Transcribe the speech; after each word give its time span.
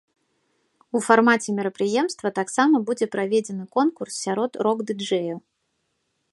У 0.99 1.01
фармаце 1.07 1.49
мерапрыемства 1.57 2.31
таксама 2.41 2.75
будзе 2.89 3.05
праведзены 3.17 3.65
конкурс 3.79 4.13
сярод 4.25 4.51
рок-дыджэяў. 4.69 5.37